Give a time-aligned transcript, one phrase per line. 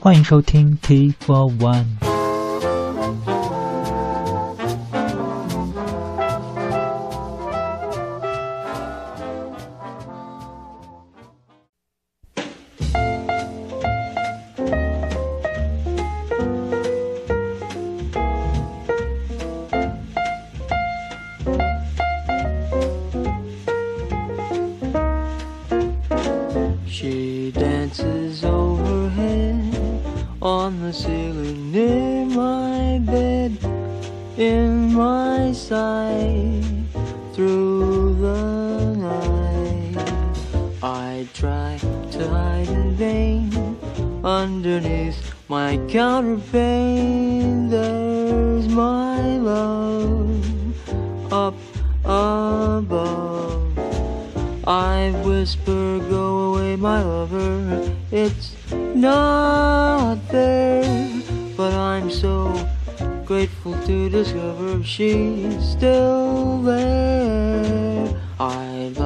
[0.00, 2.09] 欢迎收听 T for One。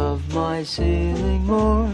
[0.05, 1.91] Love my ceiling more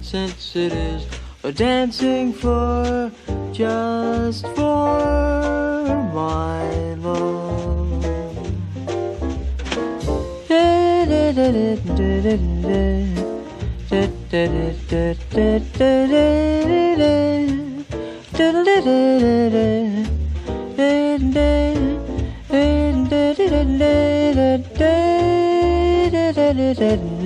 [0.00, 1.06] since it is
[1.42, 3.12] a dancing floor
[3.52, 7.44] just for my love.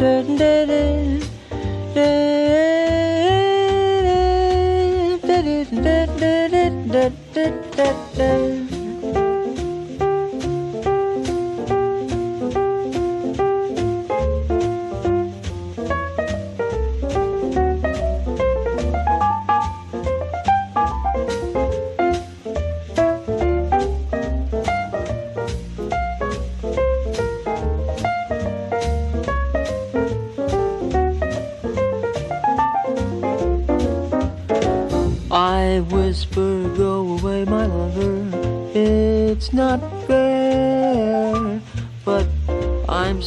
[0.00, 0.82] Da, da, da,
[1.94, 2.47] da,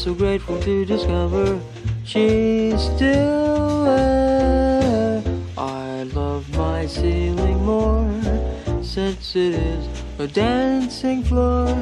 [0.01, 1.61] so grateful to discover
[2.03, 5.21] she's still there.
[5.55, 8.11] I love my ceiling more
[8.81, 11.77] since it is a dancing floor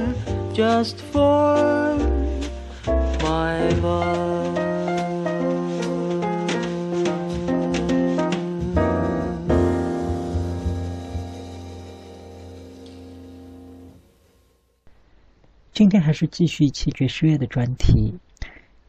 [0.51, 0.97] just
[16.19, 18.13] 是继续一期爵士乐的专题，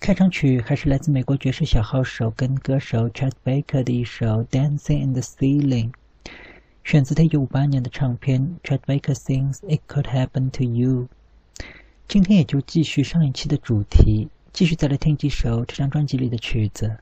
[0.01, 5.93] 开场曲还是来自美国爵士小号手跟歌手 Chet Baker 的一首《Dancing in the Ceiling》，
[6.83, 11.07] 选自他1958年的唱片《Chet Baker Sings It Could Happen to You》。
[12.09, 16.97] 今天也就继续上一期的主题，继续再来听几首这张专辑里的曲子。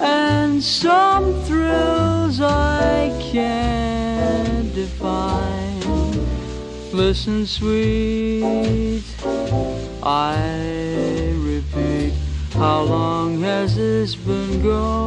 [0.01, 5.79] and some thrills I can't define.
[6.91, 9.05] Listen sweet
[10.03, 12.13] I repeat,
[12.55, 15.04] how long has this been going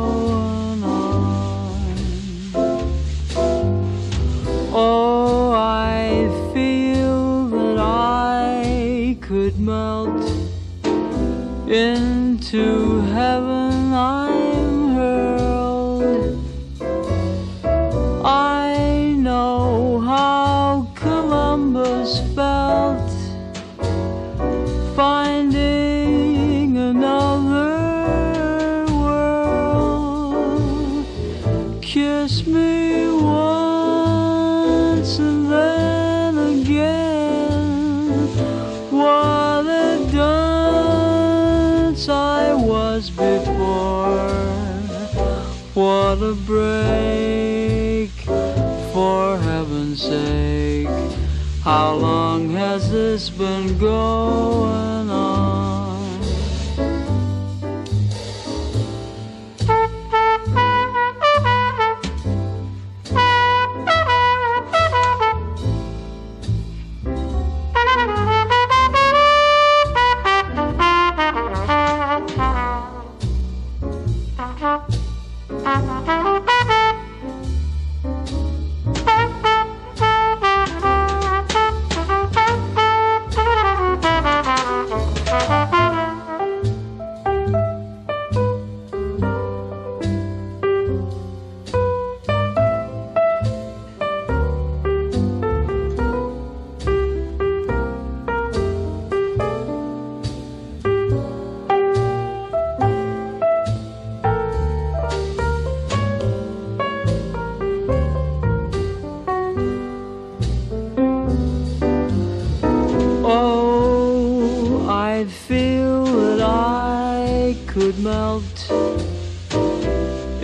[53.19, 54.58] has this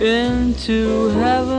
[0.05, 1.54] into heaven.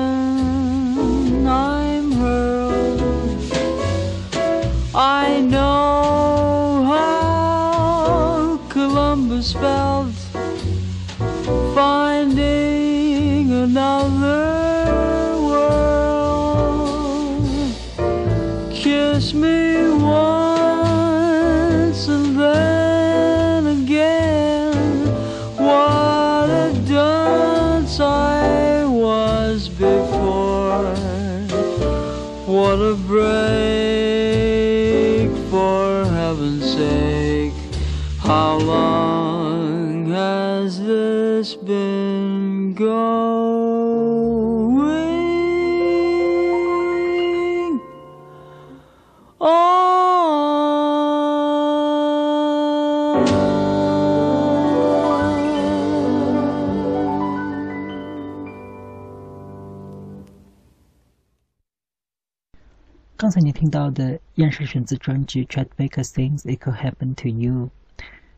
[63.18, 67.70] 刚才你听到的依然是选自专辑《Chet Baker Sings It Could Happen to You》，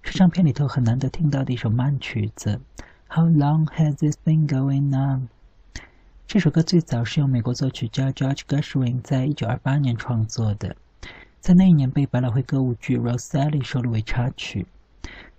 [0.03, 2.61] 是唱片里头很难得听到的一首慢曲子。
[3.09, 5.31] How long has this been going on？
[6.29, 10.77] 这首歌最早是由美国作曲家 George Gershwin 在一九二八年创作的，
[11.41, 14.65] 在那一年被百老汇歌舞剧《Rosalie》收录为插曲，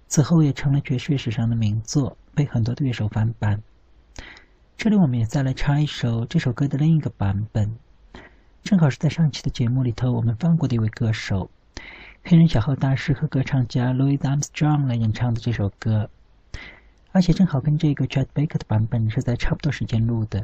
[0.09, 3.63] 此后也成了爵士乐史上的名作，被很多的乐手翻版。
[4.75, 7.73] 这里我们也再来插一首这首歌的另一个版本。
[8.63, 11.49] 正好是在上期的节目里头，我们放过的一位歌手，
[12.23, 16.09] 黑人小号大师和歌唱家 Louis Armstrong 来演唱的这首歌，
[17.11, 20.43] 而且正好跟这个 Chet Baker 的版本是在差不多时间录的。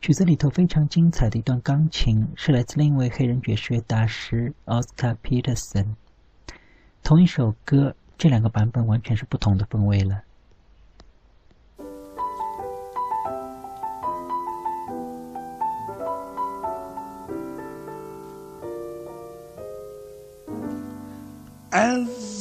[0.00, 5.96] 曲子里头非常精彩的一段钢琴是来自另一位黑人爵士乐大师 Oscar Peterson。
[7.02, 10.22] 同一首歌，这两个版本完全是不同的风味了。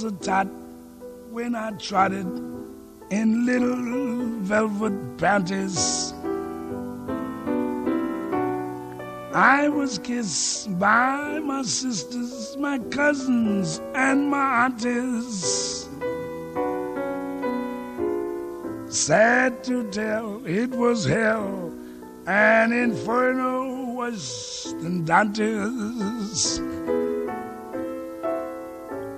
[0.07, 0.47] A tot
[1.31, 2.27] when I trotted
[3.09, 6.13] in little velvet panties.
[9.33, 15.89] I was kissed by my sisters, my cousins, and my aunties.
[18.87, 21.73] Sad to tell, it was hell,
[22.25, 26.61] and inferno worse than Dante's.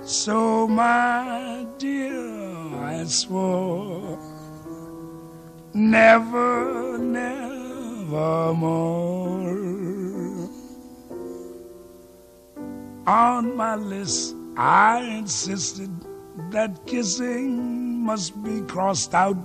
[0.10, 2.18] So, my dear,
[2.82, 4.18] I swore
[5.72, 10.50] never, never more.
[13.06, 15.92] On my list, I insisted
[16.50, 19.38] that kissing must be crossed out.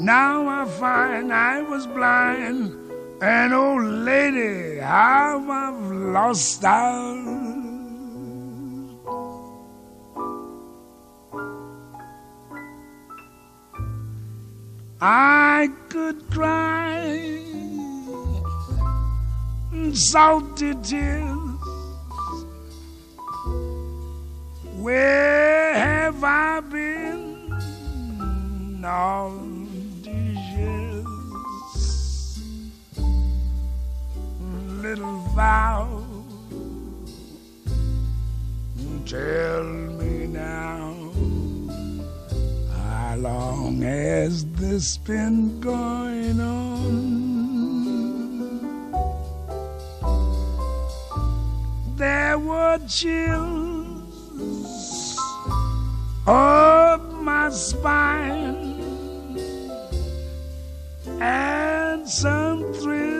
[0.00, 2.81] Now I find I was blind
[3.22, 7.22] And oh, lady, how I've lost out.
[15.00, 17.38] I could cry
[19.92, 21.38] salty tears.
[24.80, 27.62] Where have I been
[28.84, 29.51] all
[34.92, 36.04] Little vow,
[39.06, 40.94] tell me now,
[42.76, 47.22] how long has this been going on?
[51.96, 54.06] There were chills
[56.26, 58.82] up my spine
[61.18, 63.11] and some thrills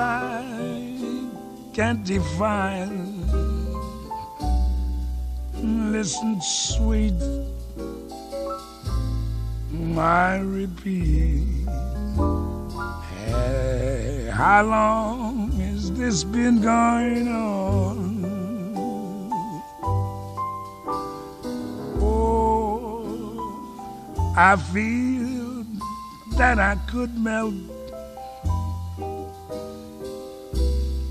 [0.00, 1.28] I
[1.74, 3.20] can't define.
[5.92, 7.20] Listen, sweet,
[9.98, 11.68] I repeat.
[13.26, 18.24] Hey, how long has this been going on?
[22.00, 23.04] Oh,
[24.36, 25.64] I feel
[26.38, 27.54] that I could melt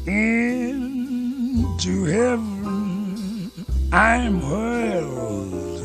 [0.09, 3.51] into heaven.
[3.91, 5.83] I'm hurled.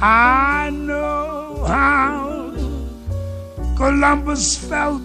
[0.00, 2.52] I know how
[3.76, 5.02] Columbus felt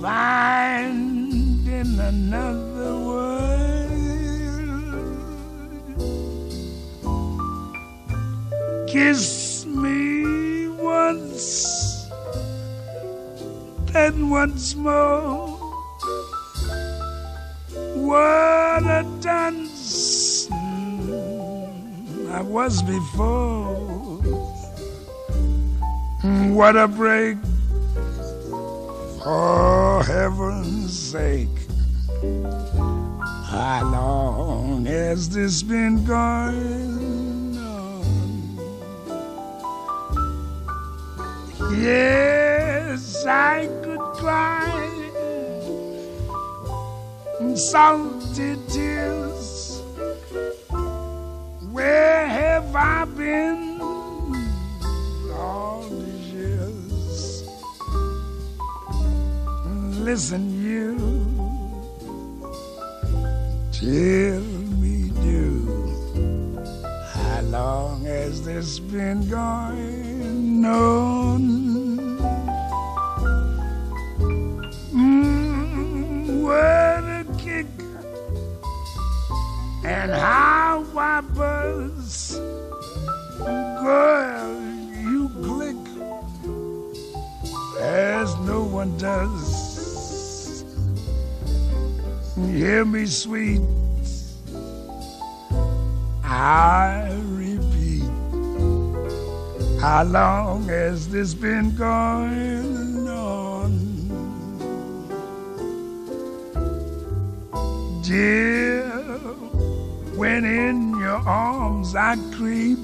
[0.00, 3.26] finding another world.
[8.88, 11.95] Kiss me once,
[13.96, 15.56] then once more.
[18.08, 20.48] What a dance
[22.38, 23.74] I was before.
[26.58, 27.38] What a break,
[29.22, 31.58] for heaven's sake.
[33.52, 38.04] How long has this been going on?
[41.80, 42.55] Yes,
[42.96, 44.86] I could cry
[47.54, 49.82] salty tears.
[51.72, 53.80] Where have I been
[55.30, 57.44] all these years?
[59.98, 60.96] Listen, you,
[63.72, 64.40] tell
[64.80, 66.64] me, do
[67.12, 71.55] how long has this been going on?
[80.06, 82.38] And how I buzz.
[83.38, 84.60] Girl,
[85.10, 85.76] you click
[87.80, 90.64] as no one does.
[92.36, 93.60] Hear me, sweet.
[96.22, 98.04] I repeat,
[99.80, 103.72] how long has this been going on?
[108.04, 108.85] Dear,
[110.16, 112.78] when in your arms I creep,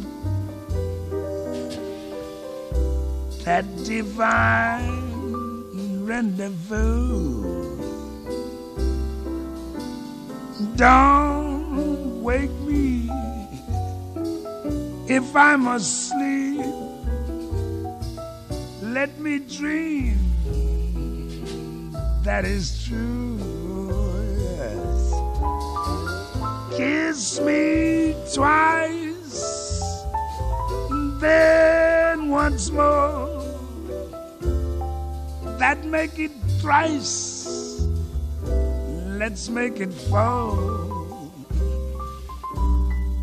[3.44, 5.02] that divine
[6.04, 7.42] rendezvous.
[10.76, 13.08] Don't wake me
[15.08, 16.66] if I'm asleep.
[18.82, 20.18] Let me dream
[22.22, 23.31] that is true.
[26.76, 29.82] Kiss me twice,
[31.20, 33.42] then once more.
[35.58, 37.86] That make it thrice.
[39.20, 40.56] Let's make it four.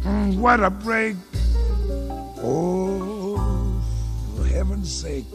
[0.05, 1.17] Mm, What a break.
[2.41, 3.35] Oh,
[4.37, 5.25] for heaven's sake.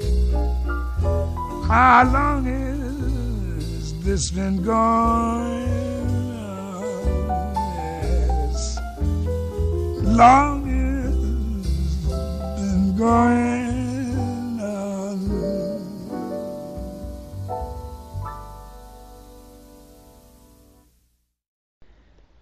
[1.68, 5.84] How long has this been going
[10.14, 11.16] Long has
[12.56, 15.18] been going on.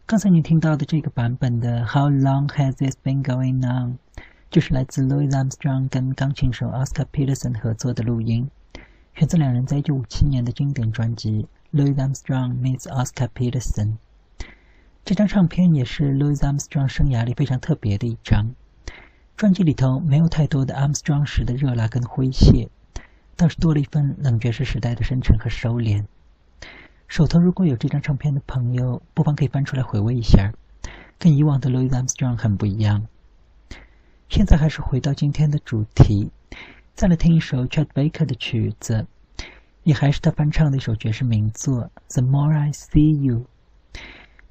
[0.04, 3.96] 刚才你听到的这个版本的《How Long Has This Been Going On》，
[4.50, 8.50] 就是来自 Louis Armstrong 跟钢琴手 Oscar Peterson 合作的录音，
[9.14, 13.86] 选自两人在1957年的经典专辑《Louis Armstrong Meets Oscar Peterson》。
[15.04, 18.54] 这张唱片也是 Louis Armstrong 生涯里非常特别的一张。
[19.36, 22.68] 专辑里头没有太多的 Armstrong 时的热辣跟诙谐，
[23.36, 26.04] 倒是多了一份冷爵士时代的深沉和收敛。
[27.08, 30.52] 手头如果有这张唱片的朋友，不妨可以翻出来回味一下，
[31.18, 33.08] 跟以往的 Louis Armstrong 很不一样。
[34.28, 36.30] 现在还是回到今天的主题，
[36.94, 39.08] 再来听一首 Chet Baker 的曲子，
[39.82, 43.40] 也还是他翻唱的一首爵士名作《The More I See You》。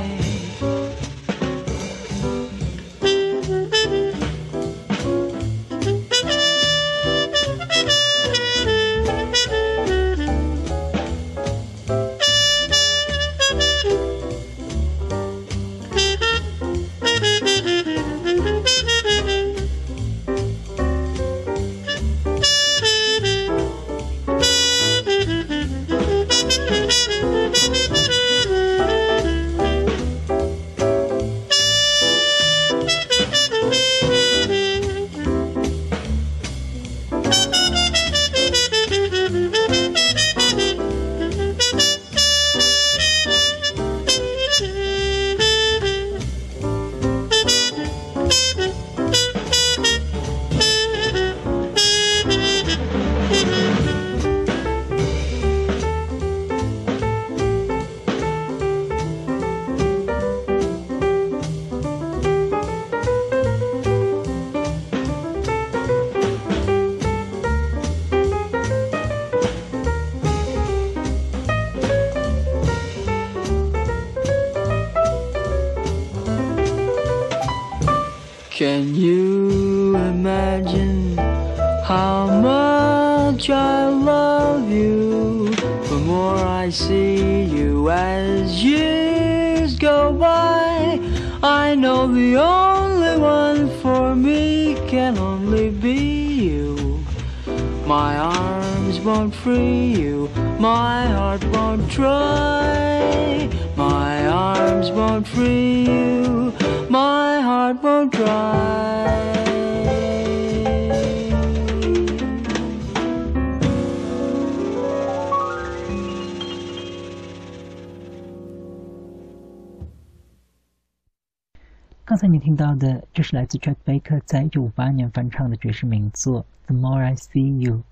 [122.18, 127.84] 刚才你听到的，就是来自 Jack Baker 在1958年翻唱的爵士名作《The More I See You》。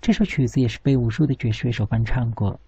[0.00, 2.58] 这首曲子也是被无数的爵士乐手翻唱过。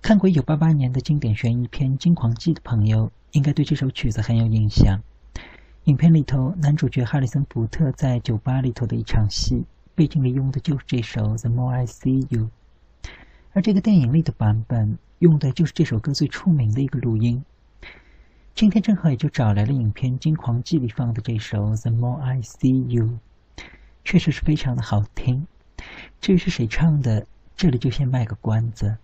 [0.00, 5.02] 看过1988年的经典悬疑片《惊狂记》的朋友，应该对这首曲子很有印象。
[5.86, 9.64] 影片里头，男主角哈里森·福特在酒吧里头的一场戏，
[9.96, 12.42] 背景里用的就是这首《The More I See You》，
[13.52, 17.44] 而这个电影里的版本用的就是这首歌最出名的一个录音。
[18.54, 23.04] 今天正好也就找来了影片《惊狂记》里放的这首《The More I See You》，
[24.04, 25.48] 确实是非常的好听。
[26.20, 28.96] 至于是谁唱的，这里就先卖个关子。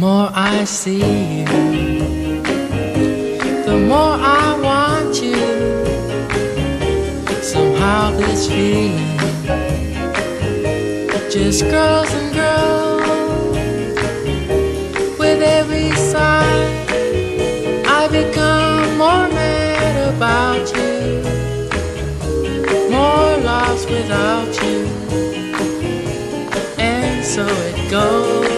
[0.00, 1.44] More I see you,
[3.66, 5.44] the more I want you.
[7.42, 8.96] Somehow this feeling
[11.30, 13.58] just grows and grows.
[15.18, 16.64] With every sigh,
[17.86, 21.20] I become more mad about you,
[22.90, 24.78] more lost without you,
[26.78, 28.49] and so it goes.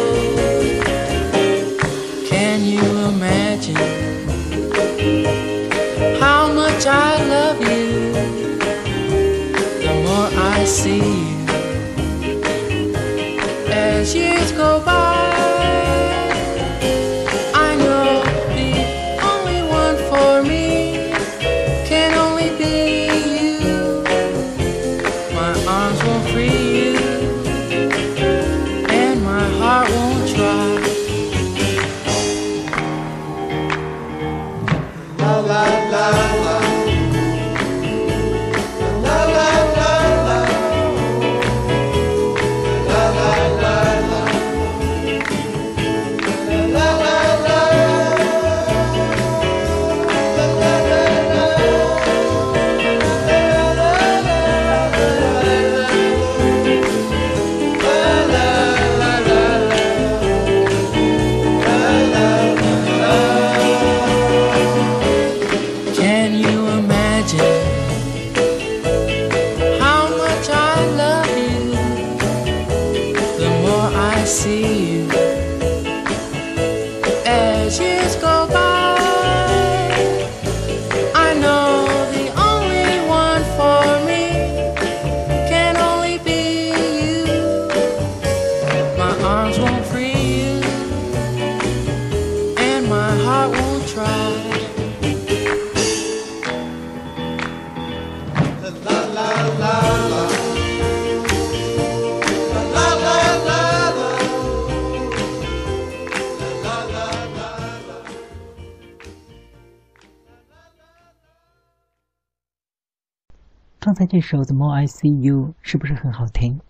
[114.12, 116.60] 这首《The More I See You》是不是很好听？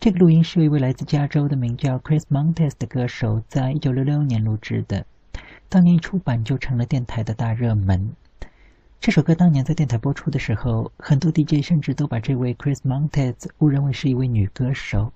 [0.00, 5.04] 这个录音是一位来自加州的名叫 Chris Montes 的歌手在一九六六年录制的，
[5.68, 8.16] 当年一出版就成了电台的大热门。
[9.00, 15.12] 这首歌当年在电台播出的时候，很多 DJ 甚至都把这位 Chris Montes 误认为是一位女歌手。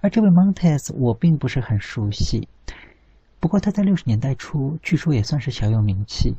[0.00, 2.48] 而这位 Montes 我并不是很熟悉，
[3.38, 6.34] 不过他在六十年代初据说也算是小有名气。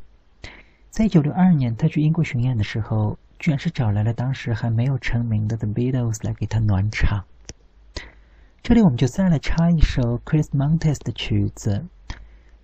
[0.90, 7.24] 在一九六二年，他去英国巡演的时候，居然是找来了当时还没有成名的 The Beatles 来给他暖场。
[8.62, 11.84] 这里我们就再来插一首 Chris Montes 的曲子，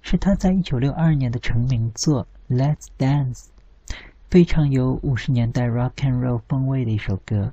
[0.03, 3.47] 是他在一九六二年的成名作《Let's Dance》，
[4.31, 7.53] 非常有五十年代 Rock and Roll 风味的一首歌。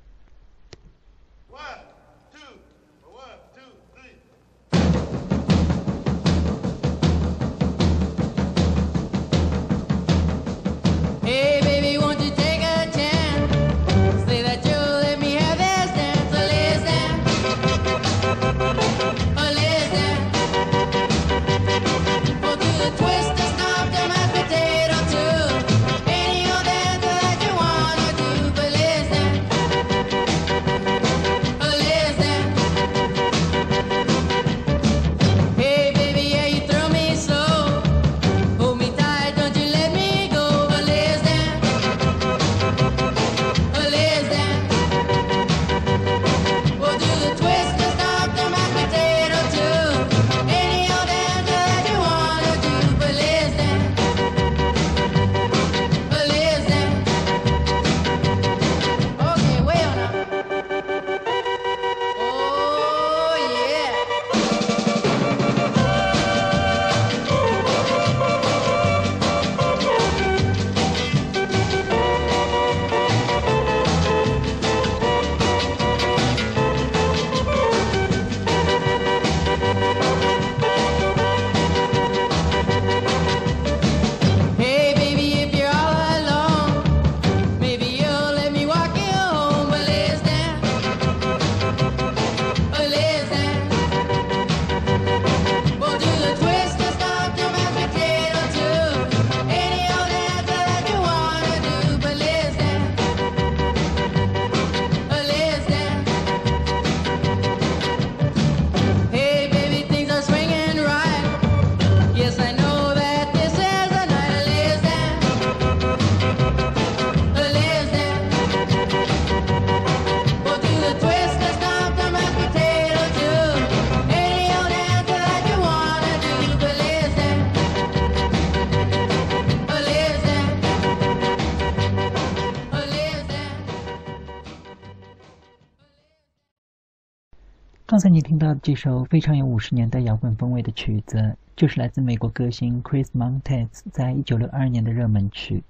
[138.35, 145.63] 听到这首非常有五十年代摇滚风味的曲子，就是来自美国歌星 Chris Montez 在一九六二年的热门曲。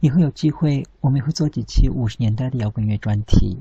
[0.00, 3.56] 以后有机会，我们也会做几期五十年代的摇滚乐专题。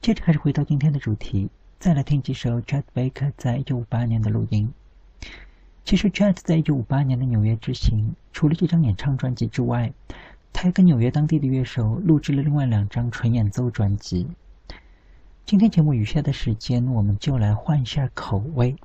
[0.00, 4.72] 接着还是回到今天的主题，再来听几首 Chet Baker 在一九五八年的录音。
[5.84, 9.92] 其实 Chet 在一九五八年的纽约之行，除了这张演唱专辑之外，
[10.54, 14.26] 他还跟纽约当地的乐手录制了另外两张纯演奏专辑。
[15.50, 18.76] 今天节目余下的时间，我们就来换一下口味，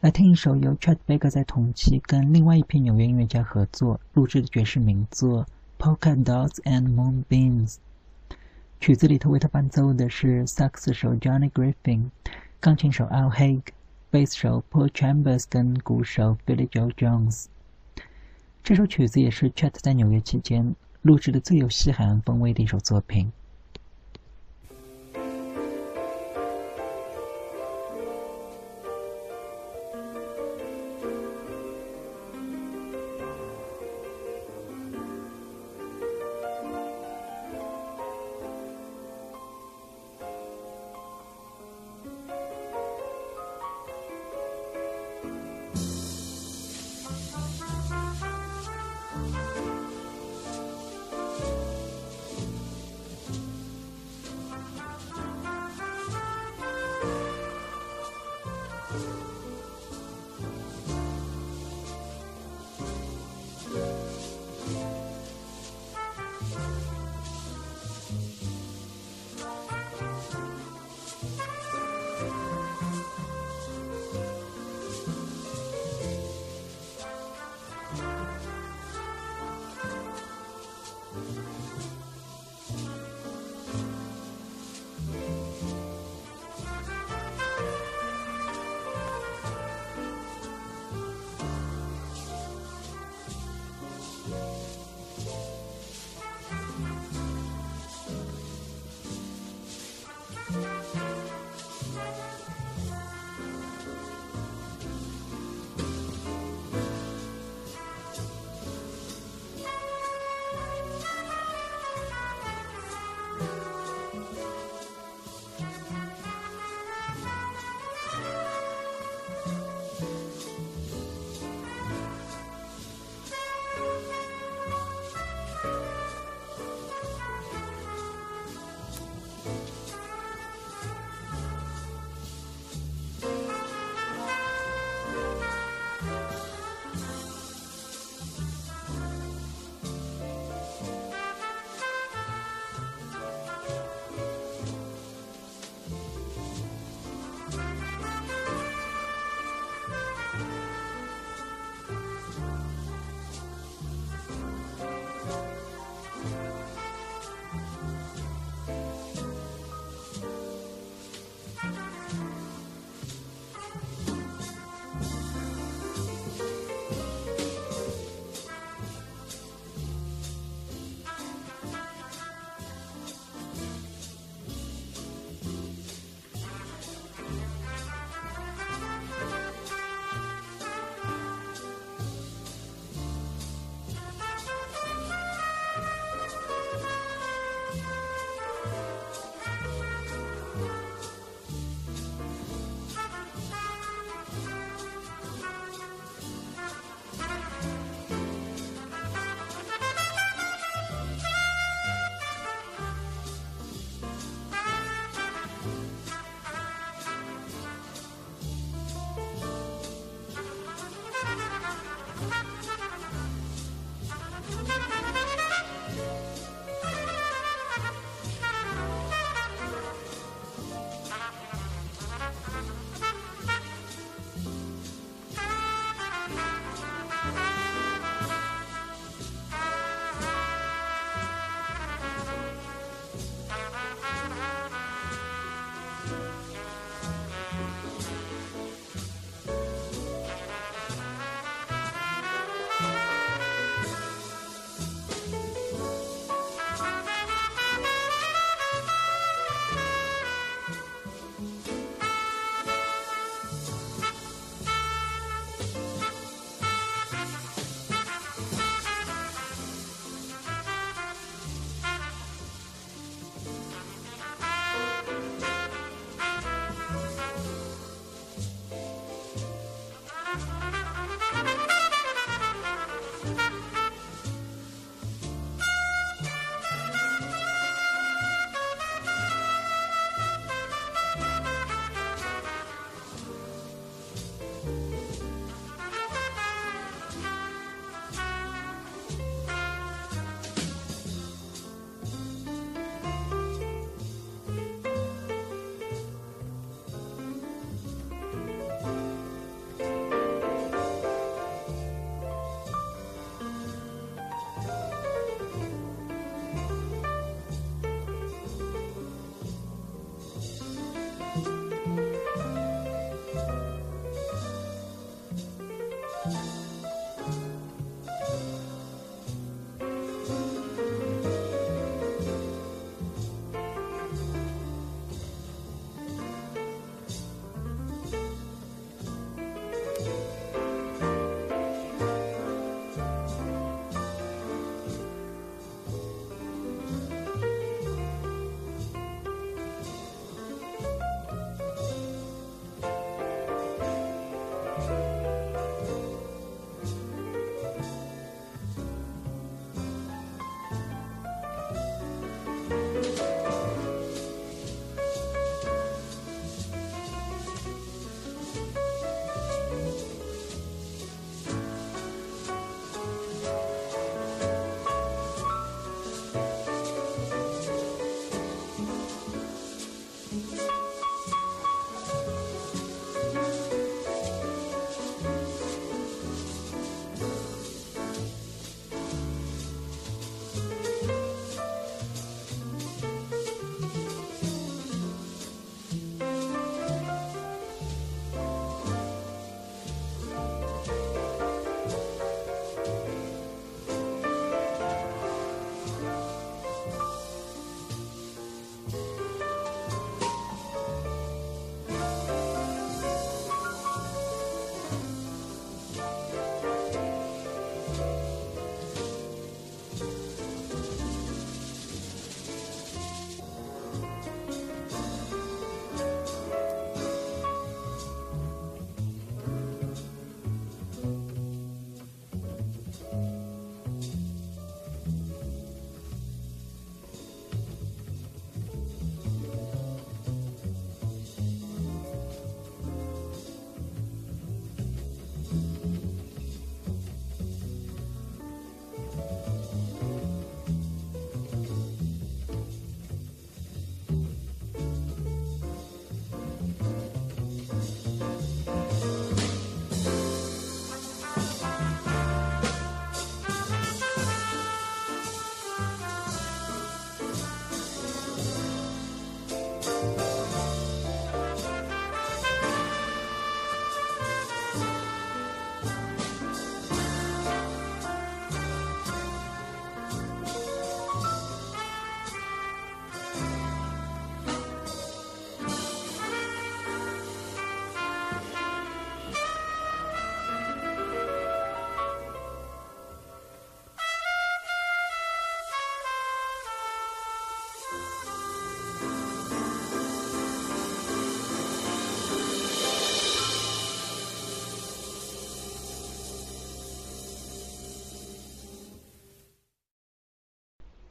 [0.00, 5.46] 来听一首由 Chet Baker 在同期跟另外一批纽约音乐家合作录制的爵士名作
[5.82, 7.76] 《Polka Dots and Moonbeams》。
[8.78, 12.10] 曲子里头为他伴奏的是萨克斯手 Johnny Griffin、
[12.60, 13.62] 钢琴手 Al Haig、
[14.10, 17.46] 贝斯手 Paul Chambers 跟鼓手 Billy Joe Jones。
[18.62, 23.32] 这首曲子也是 Chet 在纽约期间录制的最有西海岸风味的一首作品。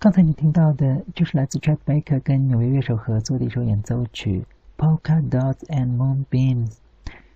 [0.01, 4.43] 刚才你听到的就是来自 Chet Baker 跟纽约乐手合作的一首演奏曲
[4.83, 6.69] 《Polka Dots and Moonbeams》，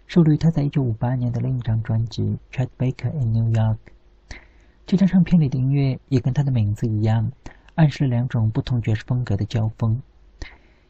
[0.08, 3.78] 收录于他在一九五八年的另一张专辑《Chet Baker in New York》。
[4.88, 7.32] 这张唱片里的音乐也跟他的名字一样，
[7.76, 10.02] 暗示了两种不同爵士风格的交锋。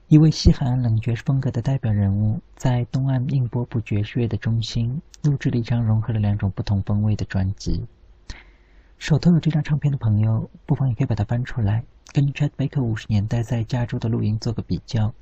[0.08, 7.86] 一位西海岸冷爵士风格的代表人物，在东岸硬波普爵士乐的中心，录制了一张融合了两种不同风味的专辑。
[8.98, 11.84] 手头有这张唱片的朋友，不妨也可以把它翻出来，
[12.14, 15.14] 跟 Chet Baker 五十年代在加州的录音做个比较，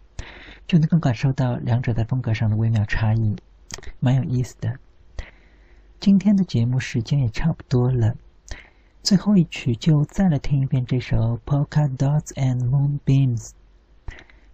[0.67, 3.36] 就能够感受到两者在风格上的微妙差异，
[3.99, 4.78] 蛮有意思的。
[5.99, 8.15] 今天的节目时间也差不多了，
[9.01, 13.49] 最后一曲就再来听一遍这首《Polka Dots and Moonbeams》。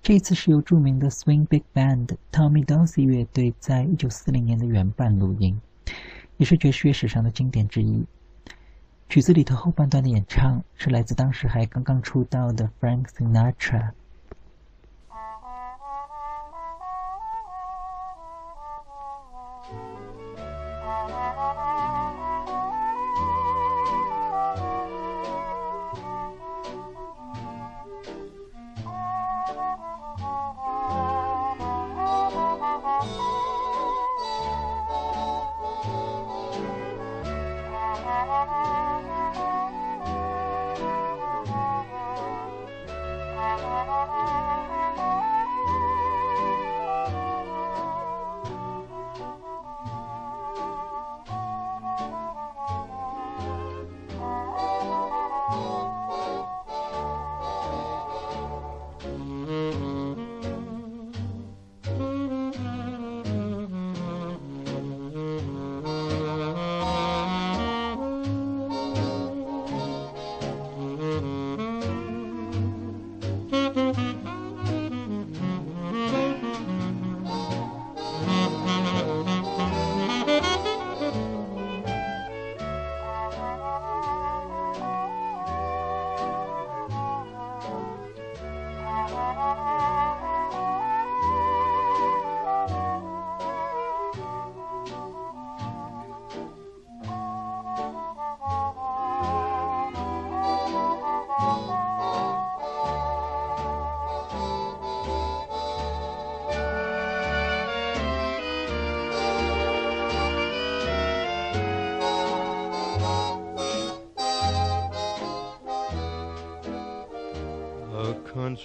[0.02, 5.60] 这一次是由著名的 Swing Big Band Tommy Dorsey 乐队在一九四零年的原版录音，
[6.38, 8.06] 也是爵士乐史上的经典之一。
[9.10, 13.90] 曲子里头后半段的演唱是来自当时还刚刚出道的 Frank Sinatra。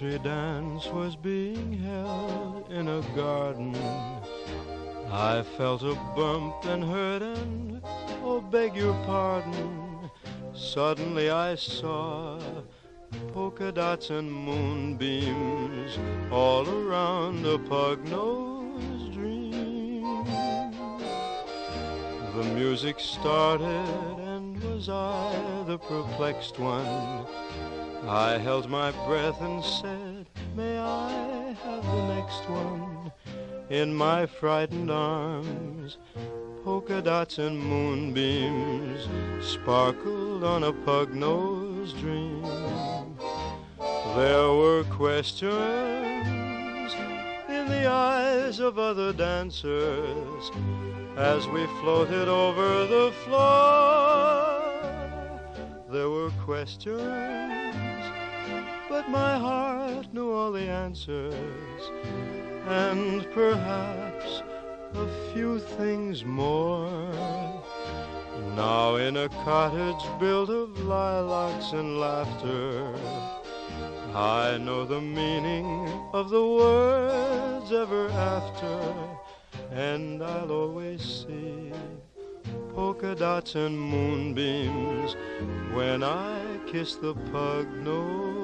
[0.04, 3.74] Country dance was being held in a garden.
[5.10, 7.80] I felt a bump and hurt and,
[8.22, 10.10] oh, beg your pardon.
[10.52, 12.38] Suddenly I saw
[13.32, 15.98] polka dots and moonbeams
[16.30, 20.24] all around a pug-nosed dream.
[22.36, 27.26] The music started and was I the perplexed one?
[28.08, 33.10] I held my breath and said, May I have the next one?
[33.70, 35.96] In my frightened arms,
[36.64, 39.08] polka dots and moonbeams
[39.42, 42.42] sparkled on a pug-nosed dream.
[44.16, 45.54] There were questions
[47.48, 50.50] in the eyes of other dancers
[51.16, 54.60] as we floated over the floor.
[55.88, 57.73] There were questions
[58.88, 61.82] but my heart knew all the answers,
[62.66, 64.42] and perhaps
[64.94, 66.90] a few things more.
[68.54, 72.94] Now in a cottage built of lilacs and laughter,
[74.14, 78.94] I know the meaning of the words ever after,
[79.72, 81.72] and I'll always see
[82.74, 85.16] polka dots and moonbeams
[85.72, 88.43] when I kiss the pug nose